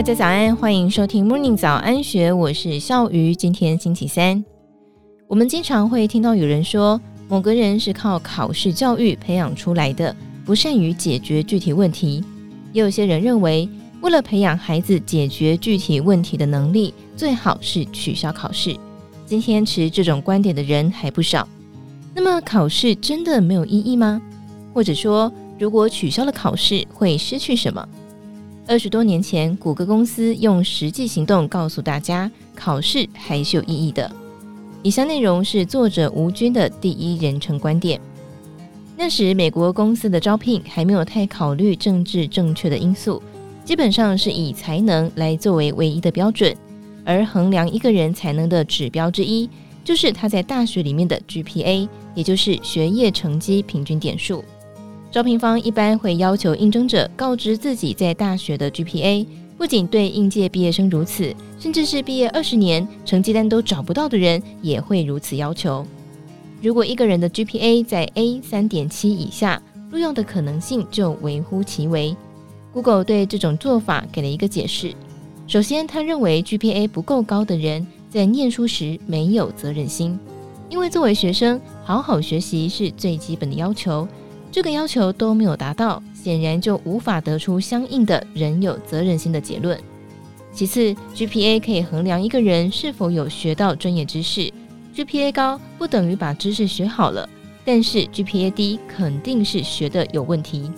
[0.00, 3.34] 大家早安，欢迎收听 Morning 早安学，我是笑瑜。
[3.34, 4.42] 今天星期三，
[5.28, 6.98] 我们经常会听到有人说，
[7.28, 12.24] 某个人是靠考试教育培养出来的，不善于解决具体问题。
[12.72, 13.68] 也有些人认为，
[14.00, 18.74] 为了培养孩子解决具体问题的能力，最好是取消考试。
[19.26, 21.46] 今天持这种观点的人还不少。
[22.14, 24.18] 那么，考试真的没有意义吗？
[24.72, 27.86] 或者说，如果取消了考试，会失去什么？
[28.70, 34.08] 二十多年前，谷歌公司用实际行动告诉大家，考试还是有意义的。
[34.84, 38.00] 以下内容是作者吴军的第一人称观点。
[38.96, 43.20] 那时，美国公司的招聘还没有太考虑政治正确的因素，
[43.64, 46.56] 基本上是以才能来作为唯一的标准。
[47.04, 49.50] 而衡量一个人才能的指标之一，
[49.82, 54.44] 就是他在大学里面的 GPA，也就是学业成绩平均点数。
[55.10, 59.26] 招聘方一般会要求应征者告知自己在大学的 GPA，
[59.58, 65.84] 不仅对应届毕业生如此，甚至是毕业二十年成绩单都找不到的人也会如此要求。
[66.62, 72.14] 如果一个人的 GPA 在 A 三点七以下，录用的可能性就微乎其微。
[72.72, 74.94] Google 对这种做法给了一个解释：
[75.48, 80.16] 首先，他认为 GPA 不够高的人在念书时没有责任心，
[80.68, 84.06] 因为作为学生，好好学习是最基本的要求。
[84.52, 89.78] 这个要求都没有达到，显然就无法得出相应的人有责任心的结论。
[90.52, 94.52] 其次，GPA 可以衡量一个人是否有学到专业知识
[94.96, 97.28] ，GPA 高不等于把知识学好了，
[97.64, 100.68] 但是 GPA 低肯定是学的有问题。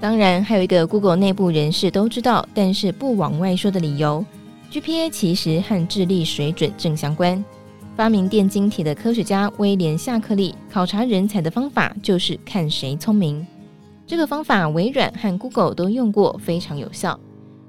[0.00, 4.24] 当然，还有一个 Google 内部人士都知道，但是不往外说的理由
[4.72, 7.44] ，GPA 其实和智力水准正相关。
[7.96, 13.46] 发明电晶体的科学家威廉夏克利考察人才的方法就是看谁聪明。
[14.06, 17.18] 这个方法微软和 Google 都用过，非常有效。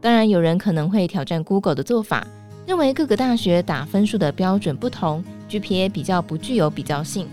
[0.00, 2.26] 当然，有人可能会挑战 Google 的做法，
[2.66, 7.26] 认为各个大学打分数的标准不同，GPA 比较不具有比较性。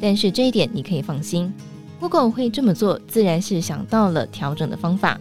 [0.00, 1.52] 但是这一点你可以放心
[2.00, 5.18] ，Google 会这么做，自然是想到了调整的方法。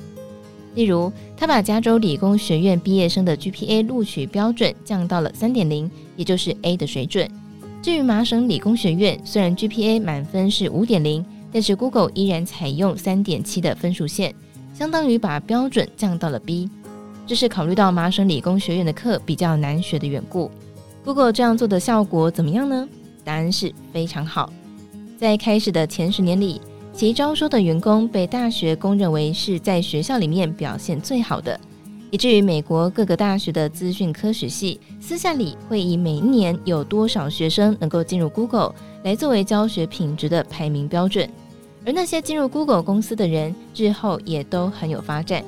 [0.75, 7.29] 例如，他把加州理工学院毕业生的 GPA 录取标准降到了三点零，也就是 A 的水准。
[7.81, 14.33] 至于麻省理工学院，虽然 GPA 满分是五点零，但是 Google 依然采用三点七的分数线，
[14.73, 16.69] 相当于把标准降到了 B。
[17.27, 20.49] 这是考虑到麻省理工学院的课比较难学的缘故。
[21.03, 22.87] Google 这样做的效果怎么样呢？
[23.23, 24.51] 答案是非常好。
[25.17, 26.61] 在开始的前十年里，
[26.93, 31.59] 其招收的员工被大学公认为是在学校里面表现最好的，
[32.11, 41.27] 以至于美国各个大学的资讯科学系私下里会以每一年有多少学生能够进入 Google 来作为教学品质的排名标准。
[41.85, 45.43] 而那些进入 Google 公司的人日后也都很有发展。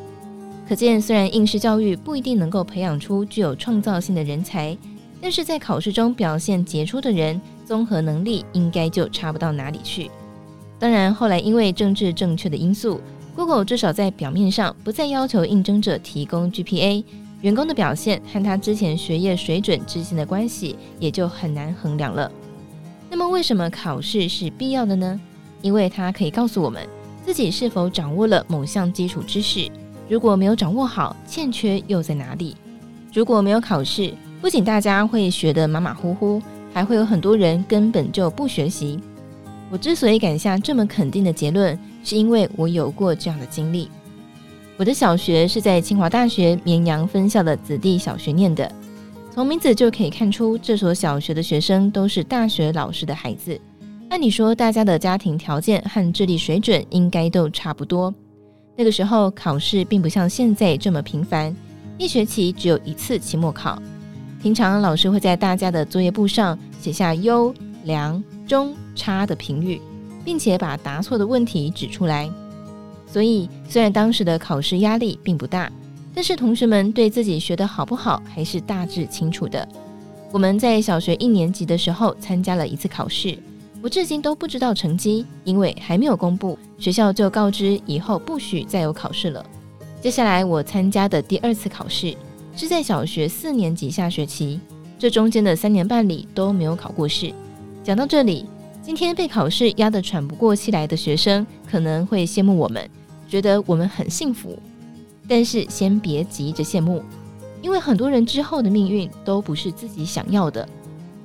[0.67, 4.75] 可见，虽然应试教育不一定能够培养出具有创造性的人才，
[5.21, 10.09] 但是在考试中表现杰出的人，综合能力应该就差不到哪里去。
[10.83, 12.99] 当然，后来因为政治正确的因素
[13.37, 17.01] ，Google 至少在表面上不再要求应征者提供 GPA，
[17.39, 22.29] 员工的表现和他之前学业水准之间的关系也就很难衡量了。
[23.09, 25.17] 那么，为什么考试是必要的呢？
[25.61, 26.85] 因为它可以告诉我们
[27.25, 29.71] 自己是否掌握了某项基础知识，
[30.09, 32.57] 如果没有掌握好，欠缺又在哪里？
[33.13, 36.41] 如果没有考试，不仅大家会学得马马虎虎，
[36.73, 38.99] 还会有很多人根本就不学习。
[39.73, 43.89] 我之所以敢下这么肯定的结论，是因为我有过这样的经历。
[44.77, 48.71] 我的小学是在清华大学绵阳分校的子弟小学念的，
[49.33, 53.59] 从名字就可以看出，这所小学的学生都是大学老师的孩子。
[54.09, 58.13] 按理说，大家的家庭条件和智力水准应该都差不多。
[58.75, 61.55] 那个时候考试并不像现在这么频繁，
[61.97, 63.81] 一学期只有一次期末考。
[64.39, 67.51] 平常老师会在大家的作业簿上写下优、
[67.83, 69.81] 良、中、差的评语，
[70.23, 72.29] 并且把答错的问题指出来。
[73.07, 75.71] 所以，虽然当时的考试压力并不大，
[76.13, 79.67] 但是同学们对自己学得好不好还是大致清楚的。
[80.31, 83.37] 我们在小学一年级的时候参加了一次考试，
[83.83, 89.45] 我至今都不知道成绩，因为还没有公布，学校就告知以后不许再有考试了。
[90.01, 92.15] 接下来我参加的第二次考试
[92.55, 94.59] 是在小学四年级下学期，
[94.97, 97.31] 这中间的三年半里都没有考过试。
[97.83, 98.45] 讲到这里，
[98.81, 102.89] 今天被考试压得喘不过气来的学生可能会羡慕我们，
[103.27, 104.57] 觉得我们很幸福。
[105.27, 107.03] 但是先别急着羡慕，
[107.61, 110.67] 因为很多人之后的命运都不是自己想要的。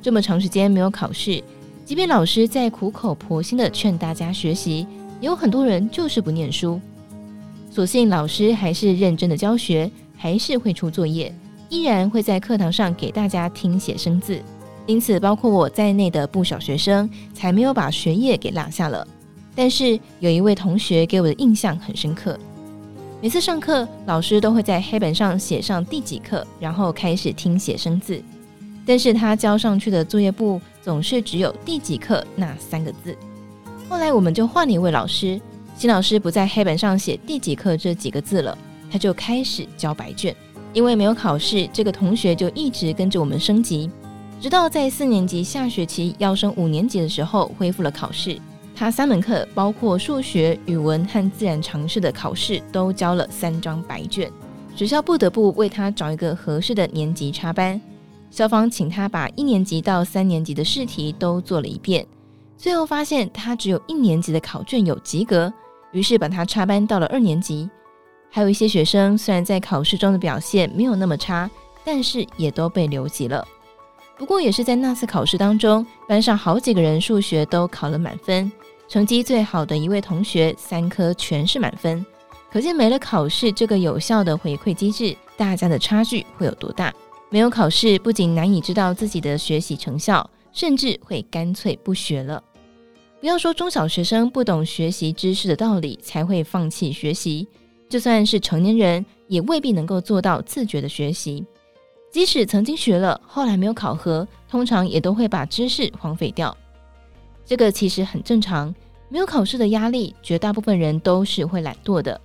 [0.02, 1.40] 这么长时间没有考试，
[1.84, 4.84] 即便老师在苦口婆心地劝大家学习，
[5.20, 6.80] 也有很多人就是不念书。
[7.70, 11.32] 所幸老师还是认真的教学，还是会出作业，
[11.68, 14.42] 依然会在课堂上给大家听写生字。
[14.88, 19.06] 因此，包括我在内的不少学生才没有把学业给落下了。
[19.54, 22.38] 但是有一位同学给我的印象很深刻，
[23.20, 28.22] 每次上课，老师都会在黑板上写上第几课，然后开始听写生字。
[28.86, 33.14] 但是他交上去的作业簿总是只有第几课那三个字。
[33.90, 35.38] 后来我们就换了一位老师，
[35.76, 38.56] 新老师不在黑板上写第几课这几个字了，
[38.90, 40.34] 他就开始交白卷。
[40.72, 43.90] 因为没有考试，这个同学就一直跟着我们升级。
[44.40, 48.40] 直到在四年级下学期要升五年级的时候，恢复了考试。
[48.74, 54.30] 他三门课，包括数学、语文和自然常识的考试，都交了三张白卷。
[54.76, 57.80] 学校不得不为他找一个合适的年级插班。
[58.30, 62.06] 校方请他把一年级到三年级的试题都做了一遍，
[62.56, 65.52] 最后发现他只有一年级的考卷有及格，
[65.90, 67.68] 于是把他插班到了二年级。
[68.30, 71.50] 还有一些学生虽然在考试中的表现没有那么差，
[71.84, 73.44] 但是也都被留级了。
[74.18, 78.50] 不过也是在那次考试当中，班上好几个人数学都考了满分，
[78.88, 82.04] 成绩最好的一位同学三科全是满分。
[82.50, 86.92] 可见没了考试这个有效的回馈机制，大家的差距会有多大？
[87.30, 92.42] 没有考试，不仅难以知道自己的学习成效，甚至会干脆不学了。
[93.20, 97.46] 不要说中小学生不懂学习知识的道理才会放弃学习，
[97.88, 101.44] 就算是成年人，也未必能够做到自觉的学习。
[102.10, 106.56] 即使曾经学了，后来没有考核，通常也都会把知识荒废掉。
[107.44, 108.74] 这个其实很正常，
[109.08, 112.18] 没有考试的压力，绝大部分人都是会懒惰的，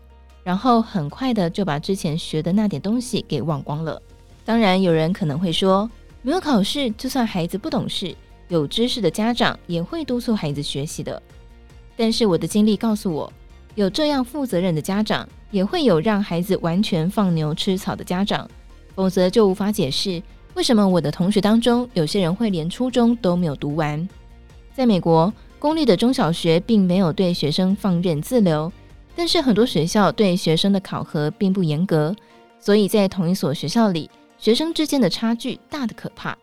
[0.43, 4.01] 然后很快的就把之前学的那点东西给忘光了。
[4.45, 5.89] 当然，有人可能会说，
[6.21, 8.15] 没有考试，就算孩子不懂事，
[8.47, 11.21] 有知识的家长也会督促孩子学习的。
[11.95, 13.31] 但是我的经历告诉我，
[13.75, 18.49] 有这样负责任的家长，也会有让孩子完全放牛吃草的家长。
[18.95, 20.21] 否则就无法解释
[20.53, 24.07] 为什么我的同学当中有些人会连初中都没有读完。
[24.73, 28.71] 在美国，公立的中小学并没有对学生放任自流，
[29.15, 32.15] 但是很多学校对学生的考核并不严格，
[32.59, 36.37] 所以在同一所学校里，学生之间的差距大得可怕。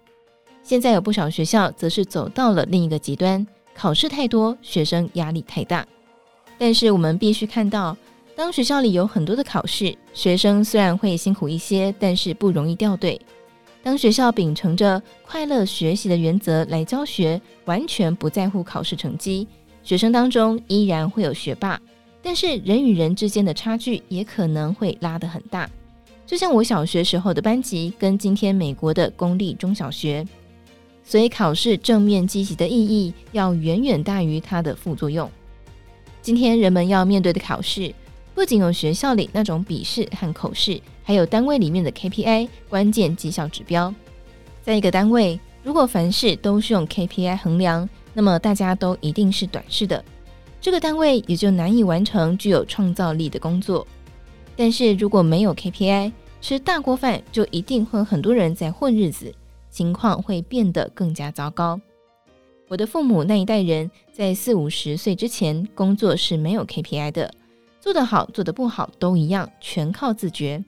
[0.63, 5.87] 现在有不少学校则是走到了另一个极端，考试太多，学生压力太大。
[6.59, 7.97] 但是我们必须看到。
[8.41, 13.21] 当学校里有很多的考试，学生虽然会辛苦一些，但是不容易掉队。
[13.83, 19.47] 当学校秉承着快乐学习的原则来教学，完全不在乎考试成绩，
[19.83, 21.79] 学生当中依然会有学霸，
[22.23, 25.69] 但是人与人之间的差距也可能会拉得很大。
[26.27, 30.27] 就像我小学时候的班级，跟今天美国的公立中小学，
[31.05, 35.31] 所以考试正面积极的意义要远远大于它的副作用。
[36.23, 37.95] 今天人们要面对的考试。
[38.41, 43.95] 不仅有学校里那种笔试和口试，还有单位里面的 KPI 关键绩效指标。
[44.63, 50.03] 在一个单位，如果凡事都是用 KPI 衡量，那么大家都一定是短视的，
[50.59, 53.87] 这个单位也就难以完成具有创造力的工作。
[54.57, 56.11] 但是如果没有 KPI，
[56.41, 59.35] 吃大锅饭就一定会很多人在混日子，
[59.71, 61.79] 情况会变得更加糟糕。
[62.69, 67.35] 我的父母那一代人在四五十岁之前，工作是没有 KPI 的。
[67.81, 70.63] 做得好，做得不好都一样，全靠自觉。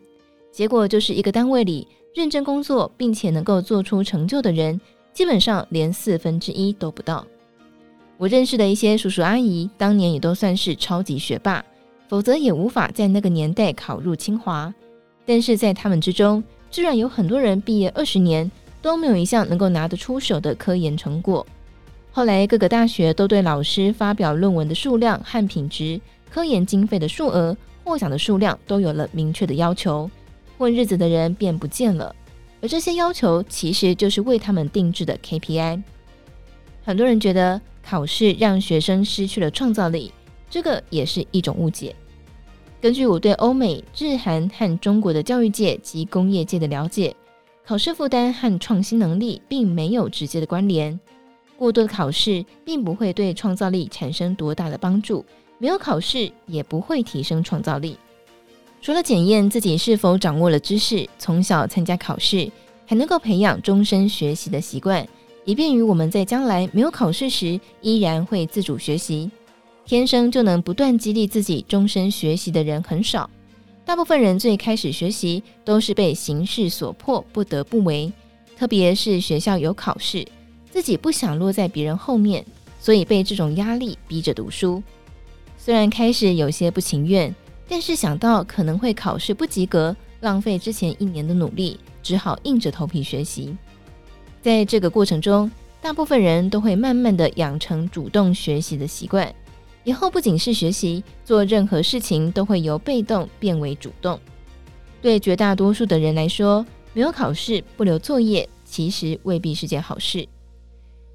[0.51, 4.81] 结果就是一个单位里认真工作并且能够做出成就的人，
[5.13, 7.27] 基本上连四分之一都不到。
[8.17, 11.65] 我认识的一些叔叔阿姨，当年也都算是超级学霸，
[12.09, 14.73] 否则也无法在那个年代考入清华。
[15.27, 18.51] 但是在他们之中，居然有很多人毕业二十年
[18.81, 21.47] 都没有一项能够拿得出手的科研成果。
[22.11, 26.01] 后来各个大学都对老师发表论文的数量和品质。
[26.33, 30.11] 科研经费的数额、获奖的数量都有了明确的要求，
[30.57, 32.15] 混日子的人便不见了。
[32.63, 35.83] 而这些要求其实就是为他们定制的 KPI。
[36.83, 40.11] 很多人觉得考试让学生失去了创造力，
[40.49, 41.95] 这个也是一种误解。
[42.81, 47.15] 根据我对欧美、日韩和中国的教育界及工业界的了解，
[47.67, 50.99] 考试负担和创新能力并没有直接的关联。
[51.59, 55.25] 过多的考试并不会对创造力产生多大的帮助。
[55.63, 57.97] 没有考试也不会提升创造力。
[58.81, 62.51] 除了检验自己是否掌握了知识，从小参加考试，
[62.85, 65.07] 还能够培养终身学习的习惯，
[65.45, 69.31] 以便于我们在将来没有考试时依然会自主学习。
[69.87, 73.31] 天生就能不断激励自己终身学习的人很少，
[73.85, 78.13] 大部分人最开始学习都是被形势所迫不得不为，
[78.59, 80.27] 特别是学校有考试，
[80.73, 82.45] 自己不想落在别人后面，
[82.81, 84.83] 所以被这种压力逼着读书。
[85.65, 87.33] 虽然开始有些不情愿，
[87.69, 93.57] 但是想到可能会考试不及格，浪费之前一年的努力，只好硬着头皮学习。
[94.41, 95.49] 在这个过程中，
[95.81, 99.33] 大部分人都会慢慢的养成主动学习的习惯，
[99.85, 104.19] 以后不仅是学习，做任何事情都会由被动变为主动。
[105.01, 110.27] 对绝大多数的人来说，没有考试，不留作业，其实未必是件好事。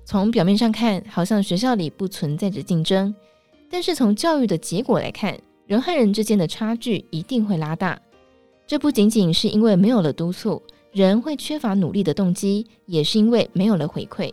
[0.06, 3.14] 从表面上看，好像学校里不存在着竞争，
[3.70, 8.00] 但是从教育的结果来看，人和人之间的差距一定会拉大。
[8.66, 14.32] 这不仅仅是因为没有了督促，人会缺乏努力的动机，也是因为没有了回馈。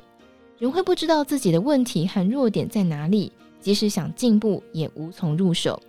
[0.58, 5.80] 人会不知道自己的问题和弱点在哪里，即使想进步，也无从入手。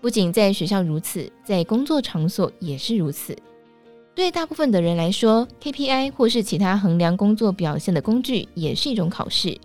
[0.00, 3.36] 不仅在学校如此，在工作场所也是如此。
[4.14, 9.56] 对大部分的人来说，KPI 或是其他衡量工作表现的工具也是一种考试。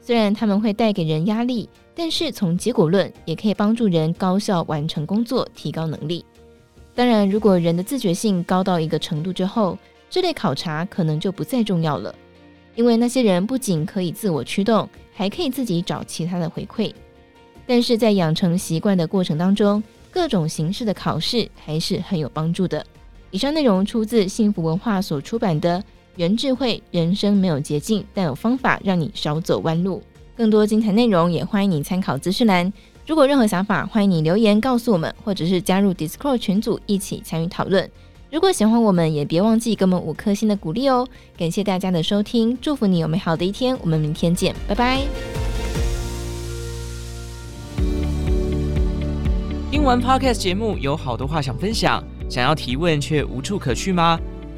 [0.00, 1.68] 虽然他们会带给人压力，
[2.02, 6.24] 但是从结果论也可以帮助人高效完成工作，提高能力。
[6.94, 9.76] 当然，如果人的自觉性高到一个程度之后，
[10.08, 12.14] 这类考察可能就不再重要了，
[12.74, 16.90] 因为那些人不仅可以自我驱动，还可以自己找其他的回馈。
[17.66, 22.82] 但是在养成习惯的过程当中，各种形式的考试还是很有帮助的。
[23.30, 25.78] 以上内容出自幸福文化所出版的
[26.16, 29.98] 《原智慧人生没有捷径，但有方法让你少走弯路》。
[30.40, 32.72] 更多精彩内容也欢迎你参考资讯栏。
[33.06, 37.86] 如果任何想法，欢迎你留言告诉我们，或者是加入 Discord 群组一起参与讨论。
[38.32, 41.06] 如果喜欢我们，也别忘记给我们五颗星的鼓励哦。
[41.36, 43.76] 感谢大家的收听，祝福你有美好的一天。
[43.82, 45.02] 我们明天见，拜拜。
[49.70, 52.02] 听完 Podcast 节目，有好多话想分享。
[52.30, 54.18] 想要提问却无处可去吗？